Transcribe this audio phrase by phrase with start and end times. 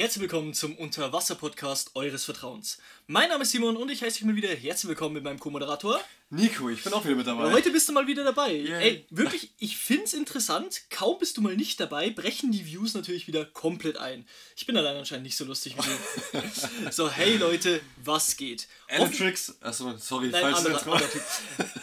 [0.00, 2.78] Herzlich willkommen zum Unterwasser-Podcast eures Vertrauens.
[3.06, 6.00] Mein Name ist Simon und ich heiße dich mal wieder herzlich willkommen mit meinem Co-Moderator.
[6.30, 7.52] Nico, ich bin auch wieder mit dabei.
[7.52, 8.50] Heute bist du mal wieder dabei.
[8.50, 8.82] Yay.
[8.82, 10.84] Ey, wirklich, ich find's interessant.
[10.88, 14.26] Kaum bist du mal nicht dabei, brechen die Views natürlich wieder komplett ein.
[14.56, 16.42] Ich bin allein anscheinend nicht so lustig wie du.
[16.90, 18.68] so, hey Leute, was geht?
[18.96, 21.22] Hoffen- achso, sorry, Nein, falls anderer, anderer Typ.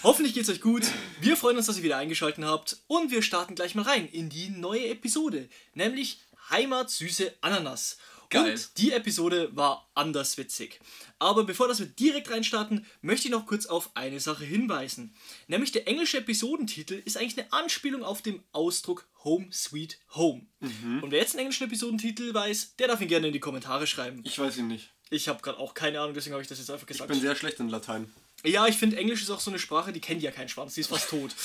[0.02, 0.86] Hoffentlich geht's euch gut.
[1.22, 2.78] Wir freuen uns, dass ihr wieder eingeschaltet habt.
[2.88, 5.50] Und wir starten gleich mal rein in die neue Episode.
[5.76, 6.18] Nämlich
[6.50, 7.98] Heimat süße Ananas.
[8.30, 8.52] Geil.
[8.52, 10.80] Und die Episode war anders witzig.
[11.18, 15.16] Aber bevor das wir direkt reinstarten, möchte ich noch kurz auf eine Sache hinweisen.
[15.48, 20.46] Nämlich der englische Episodentitel ist eigentlich eine Anspielung auf den Ausdruck Home Sweet Home.
[20.60, 21.04] Mhm.
[21.04, 24.22] Und wer jetzt einen englischen Episodentitel weiß, der darf ihn gerne in die Kommentare schreiben.
[24.26, 24.94] Ich weiß ihn nicht.
[25.10, 27.10] Ich habe gerade auch keine Ahnung, deswegen habe ich das jetzt einfach Ich gesagt.
[27.10, 28.14] bin sehr schlecht in Latein.
[28.46, 30.82] Ja, ich finde, Englisch ist auch so eine Sprache, die kennt ja keinen Schwanz, die
[30.82, 31.36] ist fast tot.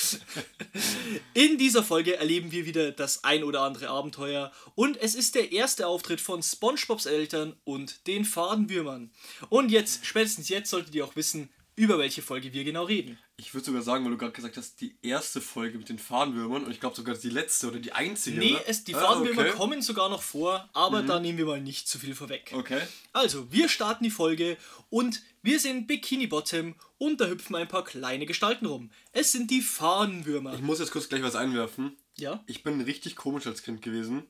[1.33, 5.51] In dieser Folge erleben wir wieder das ein oder andere Abenteuer und es ist der
[5.51, 9.09] erste Auftritt von SpongeBobs Eltern und den Fadenwürmern.
[9.49, 13.17] Und jetzt, spätestens jetzt, solltet ihr auch wissen, über welche Folge wir genau reden.
[13.37, 16.63] Ich würde sogar sagen, weil du gerade gesagt hast, die erste Folge mit den Fadenwürmern
[16.65, 18.37] und ich glaube sogar die letzte oder die einzige.
[18.37, 19.51] Nee, es, die Ah, Fadenwürmer okay.
[19.51, 19.55] Mhm.
[19.55, 22.51] kommen sogar noch vor, aber da nehmen wir mal nicht zu viel vorweg.
[22.53, 22.81] Okay.
[23.11, 24.57] Also, wir starten die Folge
[24.89, 28.91] und wir sehen Bikini Bottom und da hüpfen ein paar kleine Gestalten rum.
[29.11, 30.53] Es sind die Fadenwürmer.
[30.53, 31.97] Ich muss jetzt kurz gleich was einwerfen.
[32.17, 32.43] Ja?
[32.47, 34.23] Ich bin richtig komisch als Kind gewesen.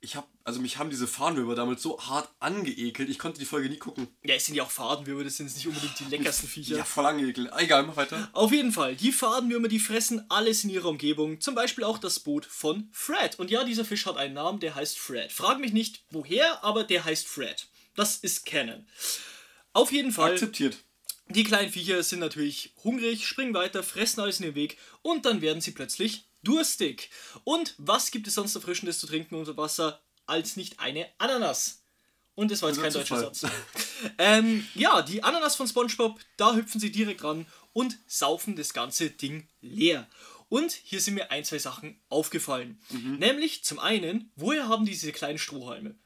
[0.00, 3.68] Ich habe, also mich haben diese Fadenwürmer damals so hart angeekelt, ich konnte die Folge
[3.68, 4.06] nie gucken.
[4.22, 6.76] Ja, es sind ja auch Fadenwürmer, das sind jetzt nicht unbedingt die leckersten Viecher.
[6.76, 7.52] Ja, voll angeekelt.
[7.52, 8.30] Ah, Egal, mach weiter.
[8.32, 11.40] Auf jeden Fall, die Fadenwürmer, die fressen alles in ihrer Umgebung.
[11.40, 13.40] Zum Beispiel auch das Boot von Fred.
[13.40, 15.32] Und ja, dieser Fisch hat einen Namen, der heißt Fred.
[15.32, 17.66] Frag mich nicht, woher, aber der heißt Fred.
[17.96, 18.86] Das ist Canon.
[19.72, 20.78] Auf jeden Fall, Akzeptiert.
[21.28, 25.40] die kleinen Viecher sind natürlich hungrig, springen weiter, fressen alles in den Weg und dann
[25.40, 27.10] werden sie plötzlich durstig.
[27.44, 31.82] Und was gibt es sonst Erfrischendes zu trinken unter Wasser als nicht eine Ananas?
[32.34, 33.50] Und das war jetzt kein deutscher Zufall.
[33.50, 33.52] Satz.
[34.18, 39.10] ähm, ja, die Ananas von SpongeBob, da hüpfen sie direkt ran und saufen das ganze
[39.10, 40.06] Ding leer.
[40.48, 42.80] Und hier sind mir ein, zwei Sachen aufgefallen.
[42.90, 43.16] Mhm.
[43.18, 45.96] Nämlich zum einen, woher haben diese kleinen Strohhalme?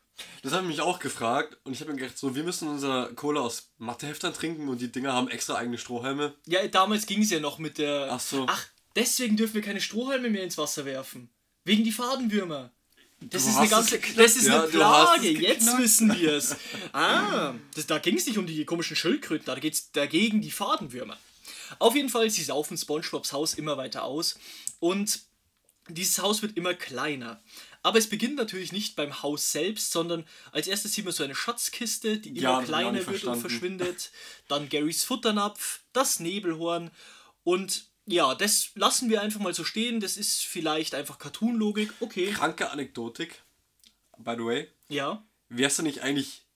[0.42, 3.12] Das habe ich mich auch gefragt und ich habe mir gedacht, so, wir müssen unser
[3.15, 6.34] Cola aus Matheheftern trinken und die Dinger haben extra eigene Strohhalme.
[6.47, 8.09] Ja, damals ging es ja noch mit der.
[8.10, 8.47] Ach so.
[8.48, 8.66] Ach,
[8.97, 11.28] deswegen dürfen wir keine Strohhalme mehr ins Wasser werfen.
[11.64, 12.70] Wegen die Fadenwürmer.
[13.20, 14.00] Das Du ist eine ganze.
[14.16, 15.30] Das ist Ja, eine Plage.
[15.30, 16.56] Jetzt wissen wir es.
[16.92, 20.50] Ah, das, da ging es nicht um die komischen Schildkröten, da geht es dagegen die
[20.50, 21.16] Fadenwürmer.
[21.78, 24.38] Auf jeden Fall, sie saufen SpongeBobs Haus immer weiter aus
[24.80, 25.20] und
[25.88, 27.41] dieses Haus wird immer kleiner.
[27.84, 31.34] Aber es beginnt natürlich nicht beim Haus selbst, sondern als erstes sieht man so eine
[31.34, 33.41] Schatzkiste, die immer Ja, kleiner wird und verstanden.
[33.41, 34.10] verschwindet.
[34.48, 36.91] Dann Garys Futternapf, das Nebelhorn
[37.42, 40.01] und ja, das lassen wir einfach mal so stehen.
[40.01, 41.93] Das ist vielleicht einfach Cartoon-Logik.
[42.01, 43.43] Okay, Kranke Anekdotik.
[44.19, 44.69] By the way.
[44.89, 45.25] ja.
[45.55, 46.47] Wärst du nicht eigentlich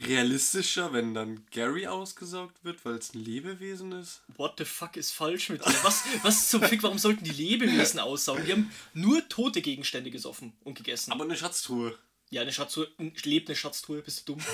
[0.00, 4.22] realistischer, wenn dann Gary ausgesaugt wird, weil es ein Lebewesen ist?
[4.36, 5.74] What the fuck ist falsch mit dir?
[5.82, 8.46] Was, was zum Fick, warum sollten die Lebewesen aussaugen?
[8.46, 11.12] Die haben nur tote Gegenstände gesoffen und gegessen.
[11.12, 11.98] Aber eine Schatztruhe.
[12.36, 12.88] Ja, eine Schatztruhe,
[13.24, 14.44] lebt eine Schatztruhe, bist du dumm?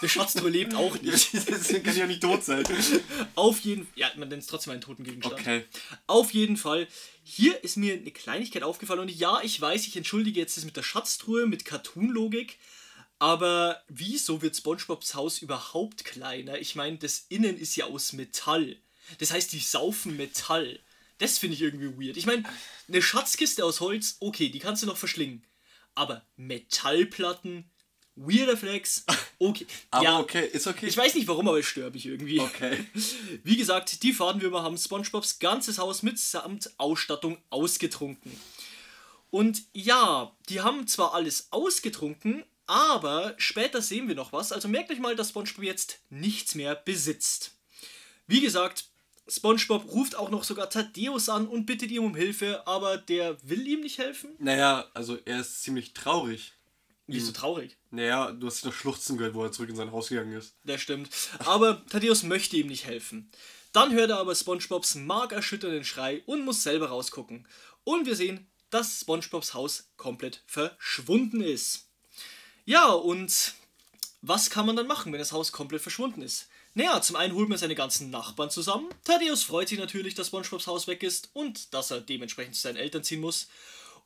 [0.00, 1.32] Eine Schatztruhe lebt auch nicht.
[1.32, 2.64] Deswegen kann ja nicht tot sein.
[3.34, 5.40] Auf jeden ja, man nennt es trotzdem einen toten Gegenstand.
[5.40, 5.64] Okay.
[6.06, 6.86] Auf jeden Fall,
[7.24, 10.76] hier ist mir eine Kleinigkeit aufgefallen und ja, ich weiß, ich entschuldige jetzt das mit
[10.76, 12.56] der Schatztruhe, mit Cartoon-Logik,
[13.18, 16.58] aber wieso wird SpongeBobs Haus überhaupt kleiner?
[16.58, 18.76] Ich meine, das Innen ist ja aus Metall.
[19.18, 20.78] Das heißt, die saufen Metall.
[21.18, 22.16] Das finde ich irgendwie weird.
[22.16, 22.44] Ich meine,
[22.86, 25.42] eine Schatzkiste aus Holz, okay, die kannst du noch verschlingen.
[25.94, 27.70] Aber Metallplatten,
[28.16, 29.04] weirder Flex,
[29.38, 29.66] okay.
[29.90, 30.86] Aber ja, okay, ist okay.
[30.86, 32.40] ich weiß nicht warum, aber es stört mich irgendwie.
[32.40, 32.84] Okay.
[33.44, 38.32] Wie gesagt, die Fadenwürmer haben SpongeBobs ganzes Haus mitsamt Ausstattung ausgetrunken.
[39.30, 44.52] Und ja, die haben zwar alles ausgetrunken, aber später sehen wir noch was.
[44.52, 47.52] Also merkt euch mal, dass SpongeBob jetzt nichts mehr besitzt.
[48.26, 48.86] Wie gesagt,
[49.26, 53.66] SpongeBob ruft auch noch sogar Thaddeus an und bittet ihm um Hilfe, aber der will
[53.66, 54.30] ihm nicht helfen.
[54.38, 56.52] Naja, also er ist ziemlich traurig.
[57.06, 57.76] Wieso traurig?
[57.90, 60.54] Naja, du hast ihn noch schluchzen gehört, wo er zurück in sein Haus gegangen ist.
[60.64, 61.10] Das stimmt.
[61.40, 63.30] Aber Thaddeus möchte ihm nicht helfen.
[63.72, 67.46] Dann hört er aber SpongeBobs markerschütternden Schrei und muss selber rausgucken.
[67.82, 71.88] Und wir sehen, dass SpongeBobs Haus komplett verschwunden ist.
[72.64, 73.54] Ja, und
[74.22, 76.48] was kann man dann machen, wenn das Haus komplett verschwunden ist?
[76.76, 78.88] Naja, zum einen holt man seine ganzen Nachbarn zusammen.
[79.04, 82.76] Thaddeus freut sich natürlich, dass SpongeBobs Haus weg ist und dass er dementsprechend zu seinen
[82.76, 83.46] Eltern ziehen muss.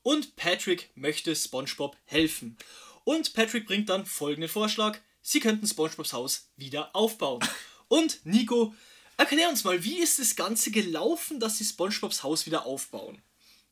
[0.02, 2.58] Und Patrick möchte SpongeBob helfen.
[3.04, 7.40] Und Patrick bringt dann folgenden Vorschlag: Sie könnten SpongeBobs Haus wieder aufbauen.
[7.88, 8.74] Und Nico,
[9.16, 13.22] erklär uns mal, wie ist das Ganze gelaufen, dass sie SpongeBobs Haus wieder aufbauen?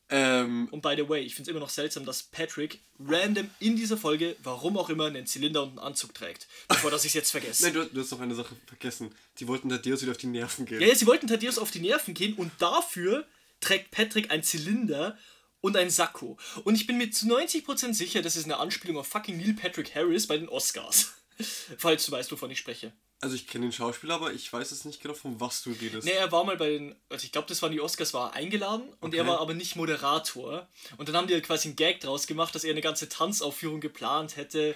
[0.09, 3.75] Ähm, Und by the way, ich finde es immer noch seltsam, dass Patrick random in
[3.75, 6.47] dieser Folge, warum auch immer, einen Zylinder und einen Anzug trägt.
[6.69, 7.63] Bevor dass ich es jetzt vergesse.
[7.65, 9.13] nein, du, du hast noch eine Sache vergessen.
[9.39, 10.81] Die wollten Thaddeus wieder auf die Nerven gehen.
[10.81, 13.25] Ja, ja, sie wollten Thaddeus auf die Nerven gehen und dafür
[13.59, 15.17] trägt Patrick einen Zylinder
[15.59, 16.37] und ein Sakko.
[16.63, 19.93] Und ich bin mir zu 90% sicher, das ist eine Anspielung auf fucking Neil Patrick
[19.95, 21.13] Harris bei den Oscars.
[21.77, 22.93] Falls du weißt, wovon ich spreche.
[23.19, 26.05] Also ich kenne den Schauspieler, aber ich weiß jetzt nicht genau, von was du redest.
[26.05, 28.35] Ne, er war mal bei den, also ich glaube, das waren die Oscars, war er
[28.35, 29.31] eingeladen und er Okay.
[29.31, 30.67] war aber nicht Moderator.
[30.97, 33.81] Und dann haben die halt quasi einen Gag draus gemacht, dass er eine ganze Tanzaufführung
[33.81, 34.75] geplant hätte.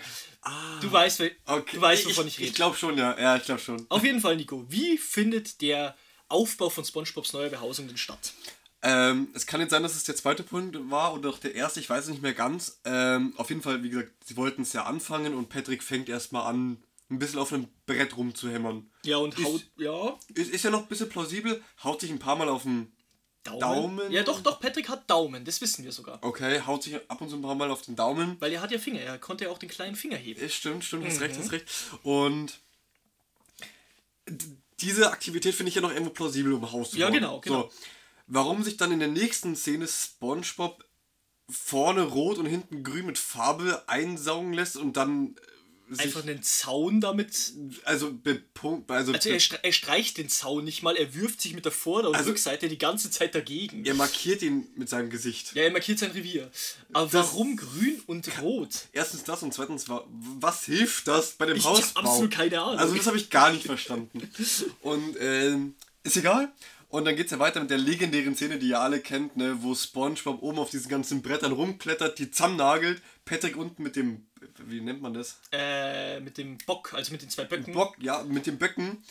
[0.82, 1.58] Du weißt, Ah.
[1.58, 1.76] Okay.
[1.76, 2.54] du weißt, wovon ich, Ich rede.
[2.56, 3.16] glaube schon, ja.
[3.20, 3.86] Ja, ich glaube schon.
[3.90, 5.96] Auf jeden Fall, Nico, wie findet der
[6.28, 8.34] Aufbau von SpongeBobs neuer Behausung denn statt?
[8.84, 11.80] Ähm, es kann jetzt sein, dass es der zweite Punkt war oder auch der erste,
[11.80, 12.80] ich weiß es nicht mehr ganz.
[12.86, 16.48] Ähm, auf jeden Fall, wie gesagt, sie wollten es ja anfangen und Patrick fängt erstmal
[16.48, 18.90] an, ein bisschen auf einem Brett rumzuhämmern.
[19.04, 22.20] Ja, und Ist- haut, ja, Ist, ist ja noch ein bisschen plausibel, haut sich ein
[22.20, 22.92] paar Mal auf den.
[23.44, 23.60] Daumen.
[23.60, 24.12] Daumen?
[24.12, 26.20] Ja, doch, doch, Patrick hat Daumen, das wissen wir sogar.
[26.22, 28.36] Okay, haut sich ab und zu ein paar Mal auf den Daumen.
[28.40, 30.40] Weil er hat ja Finger, er konnte ja auch den kleinen Finger heben.
[30.40, 31.40] Ist stimmt, stimmt, hast recht, Mhm.
[31.42, 31.66] hast recht.
[32.04, 32.60] Und
[34.80, 37.14] diese Aktivität finde ich ja noch irgendwo plausibel, um Haus zu Ja, bauen.
[37.16, 37.62] genau, genau.
[37.64, 37.72] So,
[38.28, 40.84] warum sich dann in der nächsten Szene SpongeBob
[41.50, 45.36] vorne rot und hinten grün mit Farbe einsaugen lässt und dann
[46.00, 47.54] Einfach einen Zaun damit.
[47.84, 51.72] also also, Also er, er streicht den Zaun nicht mal, er wirft sich mit der
[51.72, 53.84] Vorder- und Also- Rückseite die ganze Zeit dagegen.
[53.86, 55.54] er markiert ihn mit seinem Gesicht.
[55.56, 56.50] Ja, er markiert sein Revier.
[56.94, 58.88] Aber Das- warum grün und rot?
[58.94, 62.02] Erstens das und zweitens, wa- was hilft das bei dem Ich Hausbau?
[62.02, 62.80] absolut keine Ahnung.
[62.80, 64.22] Also das habe ich gar nicht verstanden.
[64.82, 66.52] Und ähm, ist egal.
[66.90, 69.58] Und dann geht es ja weiter mit der legendären Szene, die ihr alle kennt, ne,
[69.62, 74.26] wo Spongebob oben auf diesen ganzen Brettern rumklettert, die zusammennagelt, Patrick unten mit dem,
[74.66, 75.40] wie nennt man das?
[75.52, 77.74] Äh, mit dem Bock, also mit den zwei Böcken.
[77.74, 79.04] Bock, ja, mit dem Böcken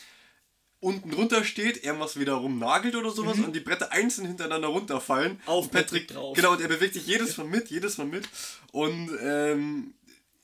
[0.81, 5.33] unten drunter steht, irgendwas wieder rumnagelt oder sowas und die Bretter einzeln hintereinander runterfallen.
[5.33, 5.39] Mhm.
[5.45, 6.35] Auf Und Patrick drauf.
[6.35, 8.27] Genau, und er bewegt sich jedes Mal mit, jedes Mal mit.
[8.71, 9.93] Und ähm,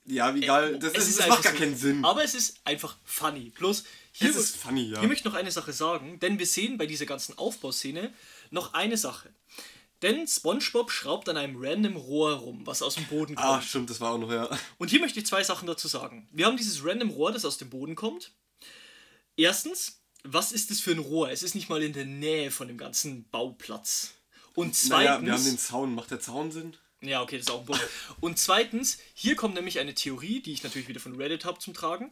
[0.06, 2.06] ja, wie geil, das, Äh, Es ist, das einfach macht gar keinen Sinn.
[2.06, 3.52] Aber es ist einfach funny.
[3.58, 3.84] Bloß
[4.14, 5.00] hier, Es ist funny, ja.
[5.00, 8.14] hier möchte ich noch eine Sache sagen, denn wir sehen bei dieser ganzen Aufbauszene
[8.52, 9.30] noch eine Sache.
[10.02, 13.48] Denn SpongeBob schraubt an einem random Rohr rum, was aus dem Boden kommt.
[13.48, 14.48] Ah, stimmt, das war auch noch, ja.
[14.78, 16.28] Und hier möchte ich zwei Sachen dazu sagen.
[16.32, 18.32] Wir haben dieses random Rohr, das aus dem Boden kommt.
[19.36, 21.32] Erstens, was ist das für ein Rohr?
[21.32, 24.14] Es ist nicht mal in der Nähe von dem ganzen Bauplatz.
[24.54, 25.96] Und zweitens, Naja, wir haben den Zaun.
[25.96, 26.76] Macht der Zaun Sinn?
[27.02, 27.88] ja, okay, das ist auch ein Punkt.
[28.20, 31.74] Und zweitens, hier kommt nämlich eine Theorie, die ich natürlich wieder von Reddit habe zum
[31.74, 32.12] Tragen.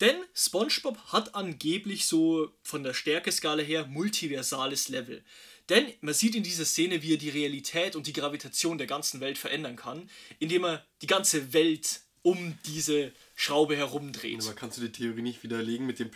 [0.00, 5.22] Denn SpongeBob hat angeblich so von der Stärkeskala her multiversales Level.
[5.72, 9.20] Denn man sieht in dieser Szene, wie er die Realität und die Gravitation der ganzen
[9.20, 14.38] Welt verändern kann, indem er die ganze Welt um diese Schraube herumdreht.
[14.42, 16.10] Aber kannst du die Theorie nicht widerlegen mit dem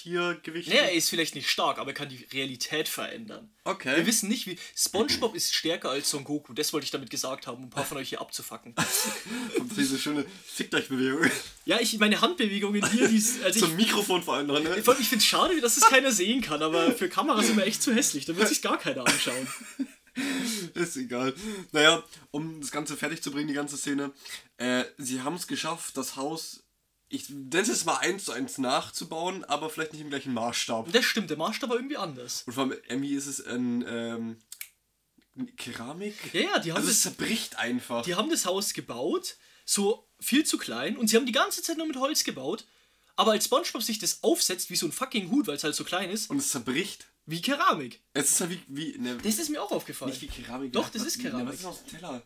[0.00, 0.68] Plüschtiergewicht?
[0.68, 3.50] Naja, er ist vielleicht nicht stark, aber er kann die Realität verändern.
[3.64, 3.96] Okay.
[3.96, 4.58] Wir wissen nicht, wie.
[4.76, 6.52] SpongeBob ist stärker als Son Goku.
[6.54, 8.74] Das wollte ich damit gesagt haben, um ein paar von euch hier abzufacken.
[9.58, 11.30] Und diese schöne Fickt euch Bewegung.
[11.64, 13.22] Ja, ich meine Handbewegungen hier, die.
[13.44, 14.76] Also Zum ich, Mikrofon vor allem dran, ne?
[14.76, 17.82] ich finde es schade, dass es keiner sehen kann, aber für Kameras sind wir echt
[17.82, 18.24] zu hässlich.
[18.24, 19.48] Da wird sich gar keiner anschauen.
[20.74, 21.34] Ist egal.
[21.72, 24.12] Naja, um das Ganze fertig zu bringen, die ganze Szene.
[24.56, 26.64] Äh, sie haben es geschafft, das Haus,
[27.10, 30.90] ich nenne es mal eins zu eins nachzubauen, aber vielleicht nicht im gleichen Maßstab.
[30.92, 32.44] Das stimmt, der Maßstab war irgendwie anders.
[32.46, 34.36] Und vor allem, Emmy ist es ein, ähm,
[35.56, 36.14] Keramik?
[36.34, 38.04] Ja, ja, die haben, Also es das, zerbricht einfach.
[38.04, 41.76] die haben das Haus gebaut, so viel zu klein, und sie haben die ganze Zeit
[41.78, 42.66] nur mit Holz gebaut.
[43.16, 45.84] Aber als SpongeBob sich das aufsetzt wie so ein fucking Hut, weil es halt so
[45.84, 47.06] klein ist, Und es zerbricht.
[47.26, 48.02] wie Keramik.
[48.14, 50.10] Es ist ja wie, wie ne, Das ist mir auch aufgefallen.
[50.10, 50.72] nicht wie Keramik.
[50.72, 51.48] Doch, Ja, das was- ist ne, Keramik.
[51.48, 52.22] Was ist aus dem Teller?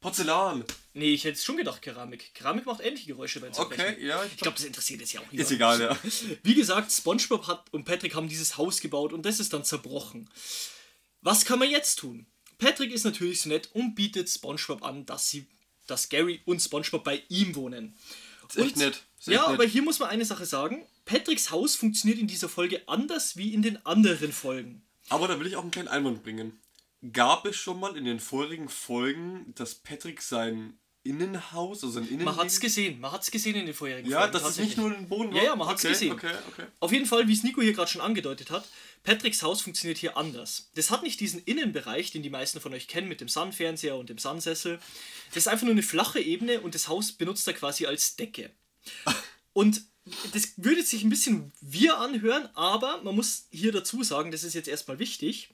[0.00, 0.64] Porzellan.
[0.94, 2.32] Nee, ich hätte schon gedacht Keramik.
[2.34, 3.94] Keramik macht ähnliche Geräusche beim Zerbrechen.
[3.94, 5.40] Okay, ja, ich Ich glaube, das interessiert jetzt ja auch nicht.
[5.40, 5.96] Ist egal, ja.
[6.42, 10.30] Wie gesagt, SpongeBob hat und Patrick haben dieses Haus gebaut und das ist dann zerbrochen.
[11.20, 12.26] Was kann man jetzt tun?
[12.58, 15.46] Patrick ist natürlich so nett und bietet SpongeBob an, dass sie,
[15.86, 17.96] dass Gary und SpongeBob bei ihm wohnen.
[18.48, 19.02] Ist echt Und- nett.
[19.18, 19.54] Ist ja, echt nett.
[19.54, 20.86] aber hier muss man eine Sache sagen.
[21.04, 24.82] Patricks Haus funktioniert in dieser Folge anders wie in den anderen Folgen.
[25.08, 26.58] Aber da will ich auch einen kleinen Einwand bringen.
[27.12, 32.24] Gab es schon mal in den vorigen Folgen, dass Patrick sein Innenhaus, also sein Innen...
[32.24, 34.32] Man hat's gesehen, man hat's gesehen in den vorherigen Ja, Folgen.
[34.32, 36.12] das ist nicht nur ein Boden Ja, ja, man hat's okay, gesehen.
[36.12, 36.66] Okay, okay.
[36.80, 38.68] Auf jeden Fall, wie es Nico hier gerade schon angedeutet hat,
[39.04, 40.70] Patricks Haus funktioniert hier anders.
[40.74, 44.10] Das hat nicht diesen Innenbereich, den die meisten von euch kennen, mit dem Sun-Fernseher und
[44.10, 44.80] dem Sun-Sessel.
[45.28, 48.50] Das ist einfach nur eine flache Ebene und das Haus benutzt er quasi als Decke.
[49.52, 49.82] Und
[50.32, 54.54] das würde sich ein bisschen wir anhören, aber man muss hier dazu sagen, das ist
[54.54, 55.50] jetzt erstmal wichtig.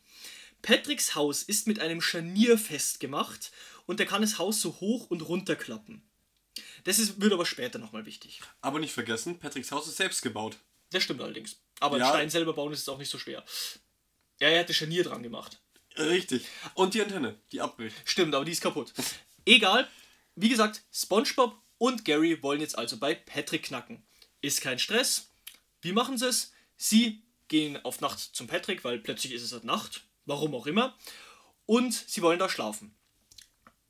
[0.64, 3.52] Patricks Haus ist mit einem Scharnier festgemacht
[3.84, 6.02] und er kann das Haus so hoch und runter klappen.
[6.84, 8.40] Das ist, wird aber später nochmal wichtig.
[8.62, 10.56] Aber nicht vergessen, Patricks Haus ist selbst gebaut.
[10.90, 11.56] Das stimmt allerdings.
[11.80, 12.08] Aber Ja.
[12.08, 13.44] Stein selber bauen ist jetzt auch nicht so schwer.
[14.40, 15.60] Ja, er hat das Scharnier dran gemacht.
[15.98, 16.46] Richtig.
[16.72, 17.96] Und die Antenne, die abbricht.
[18.06, 18.94] Stimmt, aber die ist kaputt.
[19.44, 19.86] Egal.
[20.34, 24.02] Wie gesagt, SpongeBob und Gary wollen jetzt also bei Patrick knacken.
[24.40, 25.28] Ist kein Stress.
[25.82, 26.52] Wie machen sie es?
[26.78, 30.04] Sie gehen auf Nacht zum Patrick, weil plötzlich ist es halt Nacht.
[30.26, 30.96] Warum auch immer.
[31.66, 32.94] Und sie wollen da schlafen.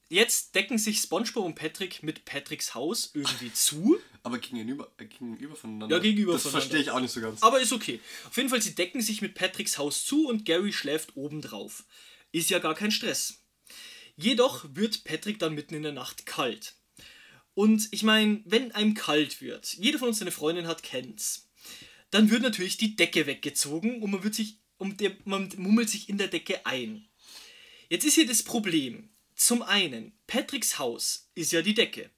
[0.09, 3.99] Jetzt decken sich SpongeBob und Patrick mit Patricks Haus irgendwie zu.
[4.23, 5.97] Aber gegenüber, äh, gegenüber voneinander.
[5.97, 6.61] Ja, gegenüber Das voneinander.
[6.63, 7.43] verstehe ich auch nicht so ganz.
[7.43, 8.01] Aber ist okay.
[8.29, 11.85] Auf jeden Fall, sie decken sich mit Patricks Haus zu und Gary schläft oben drauf.
[12.33, 13.45] Ist ja gar kein Stress.
[14.17, 16.77] Jedoch wird Patrick dann mitten in der Nacht kalt.
[17.55, 21.49] Und ich meine, wenn einem kalt wird, jeder von uns, der eine Freundin hat, kennt's.
[22.11, 26.09] Dann wird natürlich die Decke weggezogen und man wird sich, um der, man mummelt sich
[26.09, 27.09] in der Decke ein.
[27.89, 29.11] Jetzt ist hier das Problem.
[29.37, 32.11] Zum einen, Patricks Haus ist ja die Decke.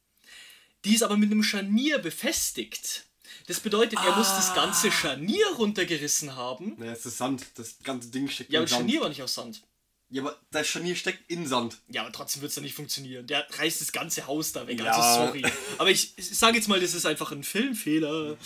[0.84, 3.04] Die ist aber mit einem Scharnier befestigt.
[3.46, 6.74] Das bedeutet, er muss das ganze Scharnier runtergerissen haben.
[6.78, 7.44] Naja, es ist Sand.
[7.54, 8.80] Das ganze Ding steckt Ja, aber Sand.
[8.80, 9.62] Scharnier war nicht aus Sand.
[10.08, 11.78] Ja, aber das Scharnier steckt in Sand.
[11.88, 13.26] Ja, aber trotzdem wird es dann nicht funktionieren.
[13.26, 14.78] Der reißt das ganze Haus da weg.
[14.78, 14.92] Ja.
[14.92, 15.42] Also sorry.
[15.78, 18.36] Aber ich, ich sage jetzt mal, das ist einfach ein Filmfehler.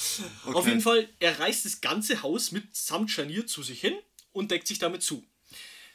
[0.46, 3.94] Auf jeden Fall, er reißt das ganze Haus mit samt Scharnier zu sich hin
[4.32, 5.22] und deckt sich damit zu.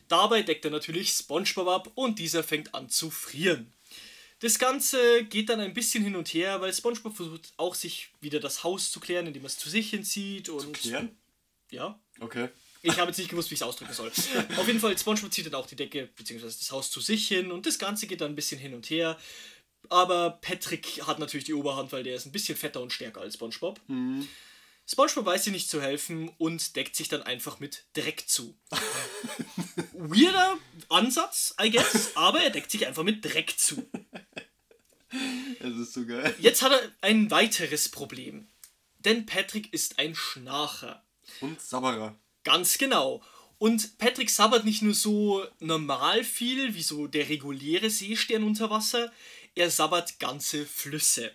[0.08, 3.74] Dabei deckt er natürlich SpongeBob ab und dieser fängt an zu frieren.
[4.40, 8.40] Das Ganze geht dann ein bisschen hin und her, weil SpongeBob versucht auch sich wieder
[8.40, 11.18] das Haus zu klären, indem er es zu sich hinzieht und Klären?
[11.72, 12.50] ja, Okay.
[12.86, 14.12] Ich habe jetzt nicht gewusst, wie ich es ausdrücken soll.
[14.58, 16.46] Auf jeden Fall, SpongeBob zieht dann auch die Decke bzw.
[16.46, 19.18] das Haus zu sich hin und das Ganze geht dann ein bisschen hin und her.
[19.90, 23.36] Aber Patrick hat natürlich die Oberhand, weil der ist ein bisschen fetter und stärker als
[23.36, 23.80] SpongeBob.
[24.88, 28.56] SpongeBob weiß dir nicht zu helfen und deckt sich dann einfach mit Dreck zu.
[29.94, 30.58] Weirder
[30.90, 33.88] Ansatz, I guess, aber er deckt sich einfach mit Dreck zu.
[35.60, 36.36] Das ist so geil.
[36.40, 38.48] Jetzt hat er ein weiteres Problem.
[39.00, 41.04] Denn Patrick ist ein Schnarcher.
[41.40, 42.18] Und Sabberer.
[42.46, 43.22] Ganz genau.
[43.58, 49.12] Und Patrick sabbert nicht nur so normal viel, wie so der reguläre Seestern unter Wasser,
[49.56, 51.32] er sabbert ganze Flüsse.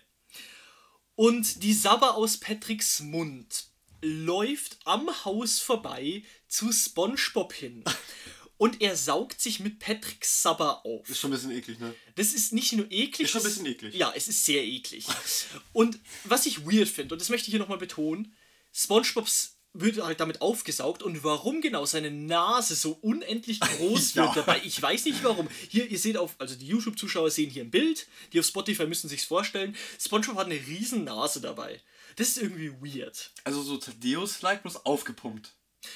[1.15, 3.65] Und die Sabber aus Patricks Mund
[4.01, 7.83] läuft am Haus vorbei zu SpongeBob hin.
[8.57, 11.09] Und er saugt sich mit Patricks Sabber auf.
[11.09, 11.95] Ist schon ein bisschen eklig, ne?
[12.13, 13.21] Das ist nicht nur eklig.
[13.21, 13.95] Ist schon ein bisschen eklig.
[13.95, 15.07] Ja, es ist sehr eklig.
[15.73, 18.35] Und was ich weird finde, und das möchte ich hier nochmal betonen,
[18.71, 24.23] SpongeBobs wird halt damit aufgesaugt und warum genau seine Nase so unendlich groß Ja.
[24.25, 25.47] wird dabei, ich weiß nicht warum.
[25.69, 29.07] Hier, ihr seht auf, also die YouTube-Zuschauer sehen hier ein Bild, die auf Spotify müssen
[29.09, 29.75] sich's vorstellen.
[29.99, 31.79] SpongeBob hat eine riesen Nase dabei.
[32.17, 33.31] Das ist irgendwie weird.
[33.45, 35.53] Also so Thaddeus-like, bloß aufgepumpt.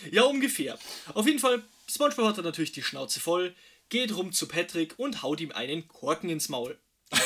[0.09, 0.79] Ja, ungefähr.
[1.13, 3.53] Auf jeden Fall, SpongeBob hat dann natürlich die Schnauze voll,
[3.89, 6.77] geht rum zu Patrick und haut ihm einen Korken ins Maul.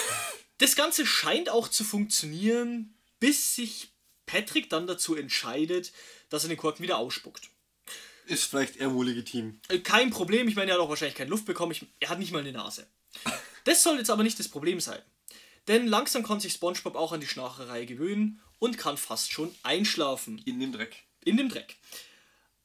[0.62, 3.94] Das Ganze scheint auch zu funktionieren, bis sich
[4.30, 5.92] Patrick dann dazu entscheidet,
[6.30, 7.50] dass er den Korken wieder ausspuckt.
[8.28, 9.60] Ist vielleicht irgendwo legitim.
[9.70, 12.20] Äh, Kein Problem, ich meine, er hat auch wahrscheinlich keine Luft bekommen, ich, er hat
[12.20, 12.86] nicht mal eine Nase.
[13.64, 15.02] Das soll jetzt aber nicht das Problem sein.
[15.68, 20.40] Denn langsam kann sich SpongeBob auch an die Schnarcherei gewöhnen und kann fast schon einschlafen.
[20.46, 21.04] In dem Dreck.
[21.26, 21.76] in dem Dreck.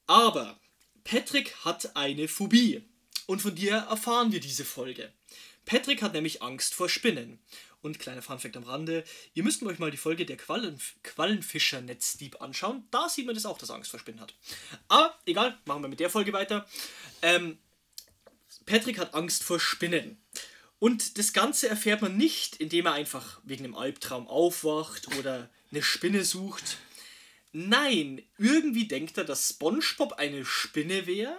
[0.07, 0.59] Aber
[1.03, 2.83] Patrick hat eine Phobie.
[3.27, 5.13] Und von dir erfahren wir diese Folge.
[5.65, 7.39] Patrick hat nämlich Angst vor Spinnen.
[7.85, 12.89] Und kleiner Funfact am Rande, ihr müsst euch mal die Folge der Quallen, Quallenfischer-Netzdieb anschauen.
[12.91, 14.35] Da sieht man das auch, dass er Angst vor Spinnen hat.
[14.89, 16.67] Aber egal, machen wir mit der Folge weiter.
[17.21, 17.59] Ähm,
[18.65, 20.17] Patrick hat Angst vor Spinnen.
[20.79, 25.83] Und das Ganze erfährt man nicht, indem er einfach wegen einem Albtraum aufwacht oder eine
[25.83, 26.79] Spinne sucht.
[27.53, 31.37] Nein, irgendwie denkt er, dass SpongeBob eine Spinne wäre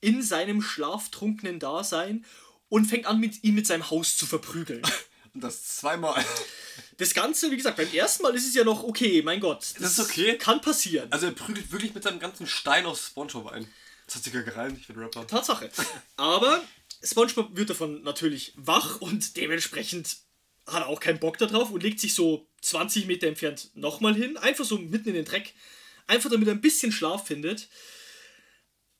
[0.00, 2.24] in seinem schlaftrunkenen Dasein
[2.68, 4.82] und fängt an, mit, ihn mit seinem Haus zu verprügeln.
[5.36, 6.24] Und das zweimal.
[6.96, 9.74] Das Ganze, wie gesagt, beim ersten Mal ist es ja noch okay, mein Gott.
[9.78, 10.38] Das ist okay.
[10.38, 11.12] Kann passieren.
[11.12, 13.70] Also er prügelt wirklich mit seinem ganzen Stein auf Spongebob ein.
[14.06, 15.26] Das hat sich ja gereimt, ich bin Rapper.
[15.26, 15.70] Tatsache.
[16.16, 16.64] Aber
[17.02, 20.16] SpongeBob wird davon natürlich wach und dementsprechend
[20.66, 24.38] hat er auch keinen Bock darauf und legt sich so 20 Meter entfernt nochmal hin,
[24.38, 25.52] einfach so mitten in den Dreck,
[26.06, 27.68] einfach damit er ein bisschen Schlaf findet.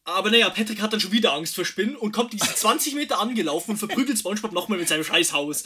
[0.06, 3.18] Aber naja, Patrick hat dann schon wieder Angst vor Spinnen und kommt diese 20 Meter
[3.18, 5.64] angelaufen und verprügelt SpongeBob nochmal mit seinem scheiß Haus.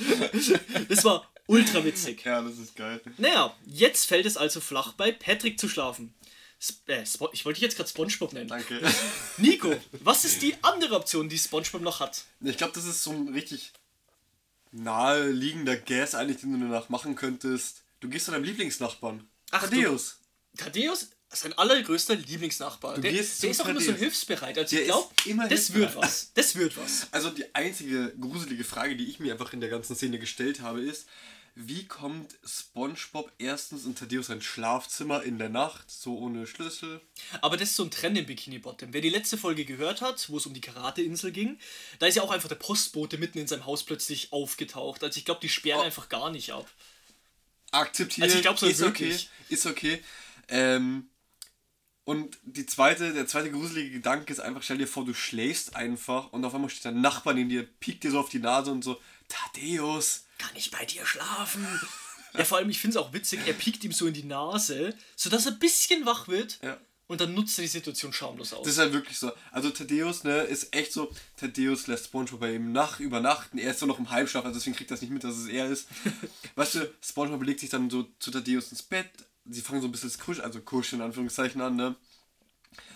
[0.88, 2.25] Das war ultra witzig.
[2.25, 3.02] Ja, das ist geil.
[3.18, 6.14] Naja, jetzt fällt es also flach bei Patrick zu schlafen.
[6.59, 8.49] Sp äh, ich wollte dich jetzt gerade SpongeBob nennen.
[8.49, 8.80] Danke.
[9.37, 12.25] Nico, was ist die andere Option, die SpongeBob noch hat?
[12.40, 13.73] Ich glaube, das ist so ein richtig
[14.73, 17.82] naheliegender Gas eigentlich, den du danach machen könntest.
[18.00, 19.28] Du gehst zu deinem Lieblingsnachbarn.
[19.50, 19.76] Ach, du-
[20.56, 21.11] Thaddeus.
[21.32, 22.96] Sein allergrößter Lieblingsnachbar.
[22.96, 24.58] Du Der, der ist doch immer so hilfsbereit.
[24.58, 26.32] Also Der ich glaube, das wird was.
[26.34, 27.06] Das wird was.
[27.12, 30.80] Also die einzige gruselige Frage, die ich mir einfach in der ganzen Szene gestellt habe,
[30.80, 31.06] ist,
[31.54, 37.00] wie kommt SpongeBob erstens in Thaddeus sein Schlafzimmer in der Nacht, so ohne Schlüssel?
[37.42, 38.92] Aber das ist so ein Trend im Bikini Bottom.
[38.92, 41.58] Wer die letzte Folge gehört hat, wo es um die Karate-Insel ging,
[42.00, 45.04] da ist ja auch einfach der Postbote mitten in seinem Haus plötzlich aufgetaucht.
[45.04, 45.84] Also ich glaube, die sperren Oh.
[45.84, 46.68] einfach gar nicht ab.
[47.72, 48.25] Akzeptieren.
[48.25, 49.28] Also ich glaub, so ist wirklich.
[49.49, 49.54] okay.
[49.54, 50.02] Ist okay.
[50.49, 51.10] Ähm,
[52.04, 56.33] und die zweite, der zweite gruselige Gedanke ist einfach, stell dir vor, du schläfst einfach
[56.33, 58.83] und auf einmal steht dein Nachbar neben dir, piekt dir so auf die Nase und
[58.83, 60.25] so, Thaddeus.
[60.38, 61.66] Kann ich bei dir schlafen?
[62.35, 64.95] ja, vor allem, ich finde es auch witzig, er piekt ihm so in die Nase,
[65.16, 66.78] sodass er ein bisschen wach wird Ja.
[67.07, 68.64] und dann nutzt er die Situation schamlos aus.
[68.64, 69.30] Das ist halt wirklich so.
[69.52, 73.59] Also Thaddeus, ne, ist echt so, Thaddeus lässt Spongebob bei ihm nach übernachten.
[73.59, 75.47] Er ist so noch im Halbschlaf, also deswegen kriegt er das nicht mit, dass es
[75.49, 75.87] er ist.
[76.57, 79.11] weißt du, Spongebob legt sich dann so zu Thaddeus ins Bett.
[79.50, 81.97] Sie fangen so ein bisschen das Kusch, also Kuscheln in Anführungszeichen an, ne?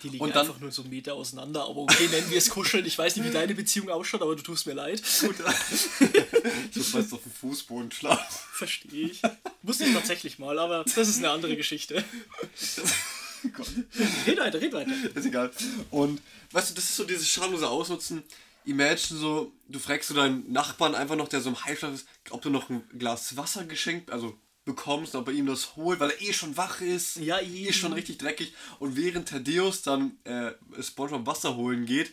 [0.03, 2.51] die liegen und dann- einfach nur so einen Meter auseinander, aber okay, nennen wir es
[2.51, 2.87] kuscheln.
[2.87, 5.03] Ich weiß nicht, wie deine Beziehung ausschaut, aber du tust mir leid.
[5.21, 5.37] Gut.
[6.73, 8.25] so fast auf dem Fußboden schlafen.
[8.53, 9.23] Verstehe ich.
[9.63, 12.05] Wusste ich tatsächlich mal, aber das ist eine andere Geschichte.
[13.53, 13.69] Gott.
[14.27, 14.93] Red weiter, red weiter.
[15.15, 15.51] Ist egal.
[15.91, 16.21] Und
[16.53, 18.23] weißt du, das ist so dieses schamlose Ausnutzen.
[18.65, 22.41] Imagine so, du fragst so deinen Nachbarn einfach noch, der so im Halbschlaf ist, ob
[22.41, 26.23] du noch ein Glas Wasser geschenkt, also bekommst, ob er ihm das holt, weil er
[26.23, 27.17] eh schon wach ist.
[27.17, 28.55] Ja, eh schon richtig dreckig.
[28.79, 30.53] Und während Thaddeus dann äh,
[30.83, 32.13] Spongebob Wasser holen geht,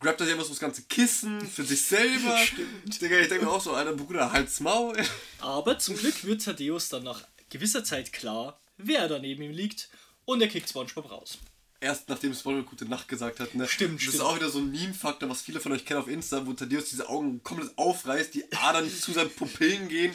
[0.00, 2.36] grabt er sich einfach so das ganze Kissen für sich selber.
[2.44, 3.00] Stimmt.
[3.00, 4.96] Digga, ich denke mir auch so, Alter, Bruder, halt's Maul.
[5.40, 9.88] Aber zum Glück wird Thaddeus dann nach gewisser Zeit klar, wer da neben ihm liegt
[10.24, 11.38] und er kickt Spongebob raus.
[11.80, 13.68] Erst nachdem Spongebob gute Nacht gesagt hat, ne?
[13.68, 14.14] Stimmt, Das stimmt.
[14.16, 16.86] ist auch wieder so ein Meme-Faktor, was viele von euch kennen auf Insta, wo Thaddeus
[16.90, 20.12] diese Augen komplett aufreißt, die Adern zu seinen Pupillen gehen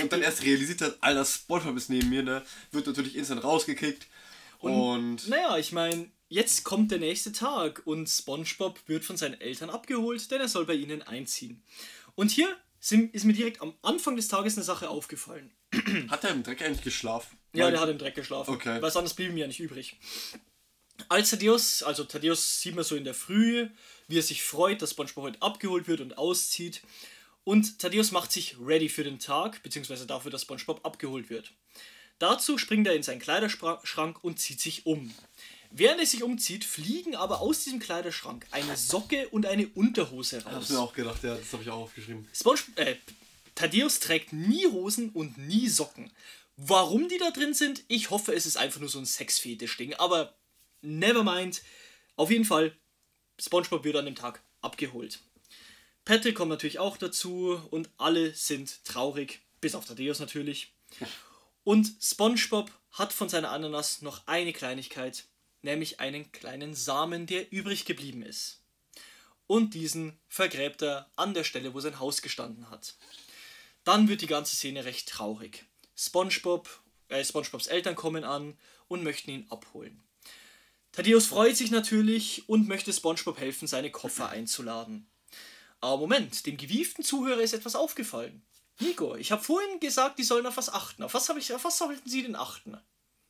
[0.00, 2.42] und dann erst realisiert hat, Alter, Spongebob ist neben mir, ne?
[2.70, 4.06] Wird natürlich instant rausgekickt.
[4.60, 9.70] Und, Naja, ich meine, jetzt kommt der nächste Tag und SpongeBob wird von seinen Eltern
[9.70, 11.64] abgeholt, denn er soll bei ihnen einziehen.
[12.14, 15.50] Und hier sind, ist mir direkt am Anfang des Tages eine Sache aufgefallen.
[16.08, 17.36] hat er im Dreck eigentlich geschlafen?
[17.54, 18.54] Ja, Weil- der hat im Dreck geschlafen.
[18.54, 18.80] Okay.
[18.80, 19.98] Was anderes blieb ihm ja nicht übrig.
[21.08, 23.68] Als Thaddeus, also Thaddeus sieht man so in der Früh,
[24.08, 26.82] wie er sich freut, dass SpongeBob heute abgeholt wird und auszieht.
[27.44, 31.52] Und Thaddeus macht sich ready für den Tag, beziehungsweise dafür, dass SpongeBob abgeholt wird.
[32.18, 35.12] Dazu springt er in seinen Kleiderschrank und zieht sich um.
[35.70, 40.52] Während er sich umzieht, fliegen aber aus diesem Kleiderschrank eine Socke und eine Unterhose raus.
[40.52, 42.28] Hab's mir auch gedacht, ja, das habe ich auch aufgeschrieben.
[42.32, 42.96] SpongeBob, äh,
[43.54, 46.12] Thaddeus trägt nie Hosen und nie Socken.
[46.56, 50.34] Warum die da drin sind, ich hoffe, es ist einfach nur so ein Sexfetisch-Ding, aber
[50.82, 51.62] never mind.
[52.16, 52.76] Auf jeden Fall,
[53.38, 55.20] SpongeBob wird an dem Tag abgeholt.
[56.04, 60.74] Patrick kommt natürlich auch dazu und alle sind traurig, bis auf Thaddeus natürlich.
[61.64, 65.24] Und SpongeBob hat von seiner Ananas noch eine Kleinigkeit,
[65.62, 68.62] nämlich einen kleinen Samen, der übrig geblieben ist
[69.52, 72.94] und diesen vergräbt er an der Stelle, wo sein Haus gestanden hat.
[73.84, 75.66] Dann wird die ganze Szene recht traurig.
[75.94, 76.68] SpongeBob,
[77.08, 80.02] äh, SpongeBobs Eltern kommen an und möchten ihn abholen.
[80.92, 85.06] Thaddeus freut sich natürlich und möchte SpongeBob helfen, seine Koffer einzuladen.
[85.80, 88.42] Aber Moment, dem gewieften Zuhörer ist etwas aufgefallen.
[88.78, 91.02] Nico, ich habe vorhin gesagt, die sollen auf was achten.
[91.02, 92.76] Auf was, hab ich, auf was sollten sie denn achten?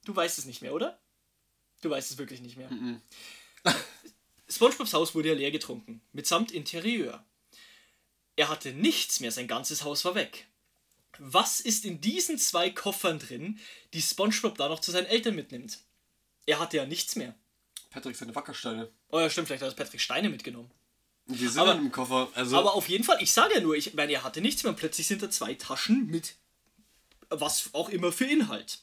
[0.05, 0.99] Du weißt es nicht mehr, oder?
[1.81, 2.69] Du weißt es wirklich nicht mehr.
[4.49, 7.25] SpongeBobs Haus wurde ja leer getrunken, mitsamt Interieur.
[8.37, 10.47] Er hatte nichts mehr, sein ganzes Haus war weg.
[11.19, 13.61] Was ist in diesen zwei Koffern drin,
[13.93, 15.79] die SpongeBob da noch zu seinen Eltern mitnimmt?
[16.47, 17.35] Er hatte ja nichts mehr.
[17.93, 18.91] Patrick seine Wackersteine.
[19.11, 20.71] Oh ja, stimmt, vielleicht hat Patrick Steine mitgenommen.
[21.27, 22.29] Die sind Aber- im Koffer.
[22.35, 24.71] Also, Aber auf jeden Fall, ich sage ja nur, ich meine, er hatte nichts mehr
[24.71, 26.35] und plötzlich sind da zwei Taschen mit
[27.29, 28.81] was auch immer für Inhalt.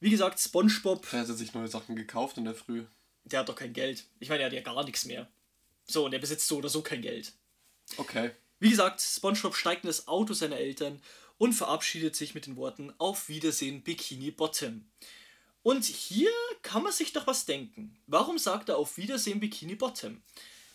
[0.00, 2.84] Wie gesagt, SpongeBob, er hat sich neue Sachen gekauft in der Früh.
[3.24, 4.04] der hat doch kein Geld.
[4.20, 5.28] Ich meine, er hat ja gar nichts mehr.
[5.86, 7.32] So, und er besitzt so oder so kein Geld.
[7.96, 8.30] Okay.
[8.58, 11.00] Wie gesagt, SpongeBob steigt in das Auto seiner Eltern
[11.38, 14.86] und verabschiedet sich mit den Worten Auf Wiedersehen, Bikini Bottom.
[15.62, 16.30] Und hier
[16.62, 17.96] kann man sich doch was denken.
[18.06, 20.22] Warum sagt er Auf Wiedersehen, Bikini Bottom?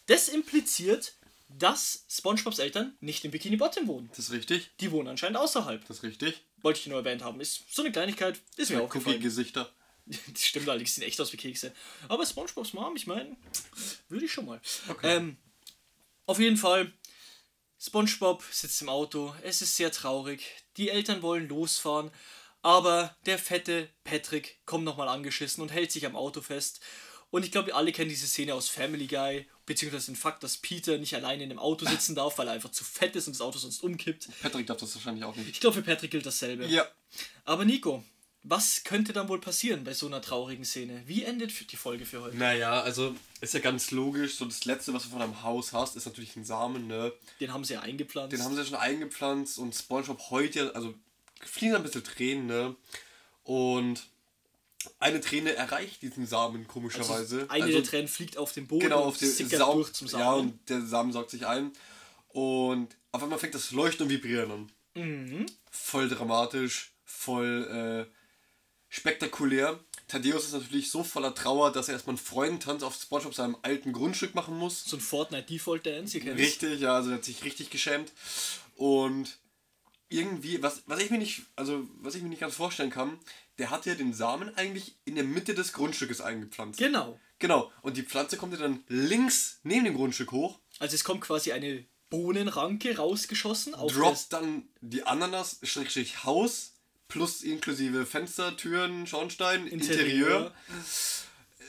[0.05, 1.13] Das impliziert,
[1.49, 4.09] dass SpongeBobs Eltern nicht in Bikini Bottom wohnen.
[4.09, 4.71] Das ist richtig.
[4.79, 5.85] Die wohnen anscheinend außerhalb.
[5.87, 6.41] Das ist richtig.
[6.61, 7.41] Wollte ich nur erwähnt haben.
[7.41, 9.15] Ist so eine Kleinigkeit, ist mir aufgefallen.
[9.15, 9.71] Cookie-Gesichter.
[10.31, 11.73] Das stimmt allerdings, die sehen echt aus wie Kekse.
[12.07, 13.35] Aber SpongeBob's Mom, ich meine,
[14.07, 14.61] würde ich schon mal.
[14.87, 15.17] Okay.
[15.17, 15.35] Ähm,
[16.25, 16.93] auf jeden Fall,
[17.77, 20.45] SpongeBob sitzt im Auto, es ist sehr traurig,
[20.77, 22.09] die Eltern wollen losfahren,
[22.61, 26.81] aber der fette Patrick kommt nochmal angeschissen und hält sich am Auto fest.
[27.29, 30.57] Und ich glaube, wir alle kennen diese Szene aus Family Guy, beziehungsweise den Fakt, dass
[30.57, 33.35] Peter nicht alleine in dem Auto sitzen darf, weil er einfach zu fett ist und
[33.35, 34.29] das Auto sonst umkippt.
[34.41, 35.49] Patrick darf das wahrscheinlich auch nicht.
[35.49, 36.65] Ich glaube, für Patrick gilt dasselbe.
[36.67, 36.87] Ja.
[37.43, 38.03] Aber Nico,
[38.43, 41.03] was könnte dann wohl passieren bei so einer traurigen Szene?
[41.05, 42.37] Wie endet die Folge für heute?
[42.37, 44.35] Naja, also ist ja ganz logisch.
[44.35, 47.11] So das Letzte, was du von einem Haus hast, ist natürlich ein Samen, ne?
[47.41, 48.31] Den haben sie ja eingepflanzt.
[48.31, 50.93] Den haben sie ja schon eingepflanzt und Spongebob heute, also
[51.43, 52.75] fließen ein bisschen Tränen, ne?
[53.43, 54.07] Und
[54.99, 57.41] eine Träne erreicht diesen Samen komischerweise.
[57.41, 60.23] Also eine also, der Tränen fliegt auf den Boden genau, auf den Saum, zum Samen.
[60.23, 61.71] Ja, und der Samen saugt sich ein.
[62.29, 64.71] Und auf einmal fängt das Leuchten und Vibrieren an.
[64.95, 65.45] Mhm.
[65.71, 68.13] Voll dramatisch, voll äh,
[68.89, 69.79] spektakulär.
[70.07, 73.91] Thaddeus ist natürlich so voller Trauer, dass er erstmal einen Freundentanz auf Spongebob seinem alten
[73.91, 74.85] Grundstück machen muss.
[74.85, 76.45] so ein Fortnite Default Dance, ihr kennt es.
[76.45, 78.13] Richtig, ja, also er hat sich richtig geschämt.
[78.75, 79.37] Und
[80.09, 83.19] irgendwie, was, was ich mir nicht, also was ich mir nicht ganz vorstellen kann,
[83.57, 86.79] der hat ja den Samen eigentlich in der Mitte des Grundstückes eingepflanzt.
[86.79, 87.19] Genau.
[87.39, 87.71] Genau.
[87.81, 91.51] Und die Pflanze kommt ja dann links neben dem Grundstück hoch, Also es kommt quasi
[91.51, 96.73] eine Bohnenranke rausgeschossen auf droppt dann die Ananas, Schrägstrich Haus,
[97.07, 100.05] plus inklusive Fenster, Türen, Schornstein, Interieur.
[100.07, 100.53] Interieur.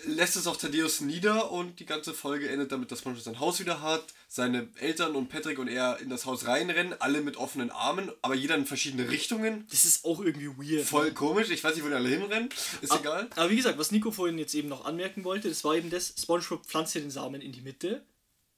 [0.04, 3.60] Lässt es auf Thaddeus nieder und die ganze Folge endet damit, dass Spongebob sein Haus
[3.60, 7.70] wieder hat, seine Eltern und Patrick und er in das Haus reinrennen, alle mit offenen
[7.70, 9.66] Armen, aber jeder in verschiedene Richtungen.
[9.70, 10.86] Das ist auch irgendwie weird.
[10.86, 12.48] Voll komisch, ich weiß nicht, wo die alle hinrennen,
[12.80, 13.28] ist Ab- egal.
[13.36, 16.14] Aber wie gesagt, was Nico vorhin jetzt eben noch anmerken wollte, das war eben das,
[16.18, 18.04] SpongeBob pflanzt hier den Samen in die Mitte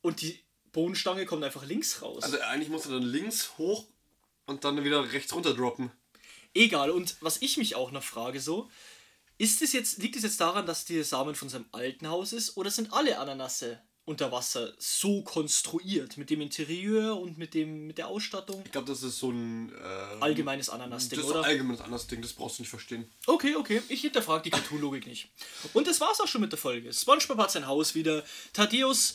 [0.02, 0.38] und die
[0.72, 2.22] Bohnenstange kommt einfach links raus.
[2.22, 3.86] Also eigentlich muss er dann links hoch
[4.46, 5.90] und dann wieder rechts runter droppen.
[6.52, 8.68] Egal, und was ich mich auch noch frage so,
[9.40, 12.58] ist es jetzt, liegt es jetzt daran, dass der Samen von seinem alten Haus ist
[12.58, 17.96] oder sind alle Ananasse unter Wasser so konstruiert mit dem Interieur und mit, dem, mit
[17.96, 18.60] der Ausstattung?
[18.66, 19.72] Ich glaube, das ist so ein...
[19.72, 21.40] Äh, Allgemeines das Ananas-Ding, ist so oder?
[21.40, 23.10] ein allgemeines anderes Ding, das brauchst du nicht verstehen.
[23.26, 23.80] Okay, okay.
[23.88, 25.30] Ich hinterfrage die Cartoon-Logik nicht.
[25.72, 26.92] Und das war's auch schon mit der Folge.
[26.92, 28.22] SpongeBob hat sein Haus wieder.
[28.52, 29.14] Thaddeus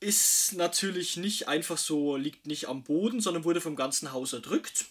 [0.00, 4.86] ist natürlich nicht einfach so, liegt nicht am Boden, sondern wurde vom ganzen Haus erdrückt.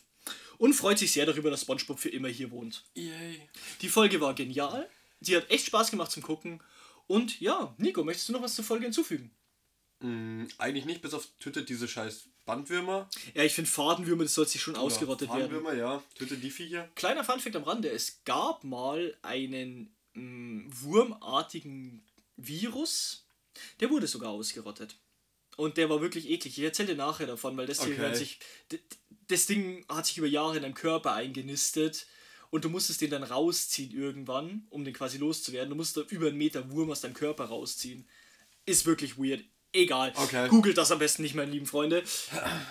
[0.57, 2.83] Und freut sich sehr darüber, dass SpongeBob für immer hier wohnt.
[2.95, 3.41] Yay.
[3.81, 4.89] Die Folge war genial.
[5.19, 6.61] Die hat echt Spaß gemacht zum Gucken.
[7.07, 9.31] Und ja, Nico, möchtest du noch was zur Folge hinzufügen?
[9.99, 13.09] Mm, eigentlich nicht, bis auf tötet diese scheiß Bandwürmer.
[13.33, 15.41] Ja, ich finde Fadenwürmer, das soll sich schon ausgerottet werden.
[15.41, 16.03] Fadenwürmer, ja.
[16.15, 16.89] Tötet die Viecher.
[16.95, 22.03] Kleiner Funfact am Rande: Es gab mal einen mh, wurmartigen
[22.35, 23.25] Virus,
[23.79, 24.97] der wurde sogar ausgerottet.
[25.57, 26.57] Und der war wirklich eklig.
[26.57, 27.97] Ich erzähle dir nachher davon, weil das Okay.
[27.97, 28.39] hört sich.
[29.27, 32.05] Das Ding hat sich über Jahre in deinem Körper eingenistet
[32.51, 35.69] und du musstest den dann rausziehen irgendwann, um den quasi loszuwerden.
[35.69, 38.07] Du musst da über einen Meter Wurm aus deinem Körper rausziehen.
[38.65, 39.43] Ist wirklich weird.
[39.73, 40.13] Egal.
[40.15, 40.47] Okay.
[40.47, 42.03] Googelt das am besten nicht, meine lieben Freunde.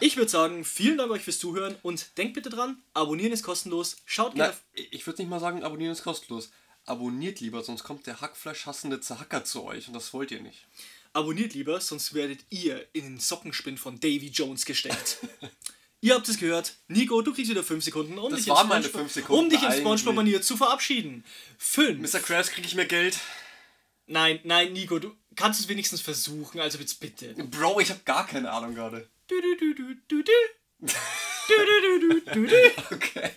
[0.01, 3.99] Ich würde sagen, vielen Dank euch fürs Zuhören und denkt bitte dran, abonnieren ist kostenlos.
[4.07, 4.55] Schaut gerne.
[4.73, 6.51] ich würde nicht mal sagen, abonnieren ist kostenlos.
[6.87, 10.67] Abonniert lieber, sonst kommt der Hackfleisch-hassende Zahacker zu euch und das wollt ihr nicht.
[11.15, 15.19] Abonniert lieber, sonst werdet ihr in den Sockenspinn von Davy Jones gesteckt.
[16.01, 16.75] ihr habt es gehört.
[16.89, 19.61] Nico, du kriegst wieder 5 Sekunden, um Das dich, waren meine fünf Sekunden um dich
[19.61, 19.81] in eigentlich.
[19.81, 21.25] Spongebob-Manier zu verabschieden.
[21.59, 22.01] 5.
[22.01, 22.19] Mr.
[22.21, 23.17] Krabs, kriege ich mehr Geld?
[24.07, 27.33] Nein, nein, Nico, du kannst es wenigstens versuchen, also jetzt bitte.
[27.35, 29.09] Bro, ich habe gar keine Ahnung gerade.
[29.29, 30.23] Du, du, du, du, du.
[30.81, 30.89] Du,
[31.49, 32.57] du, du, du, du, du.
[32.95, 33.31] Okay.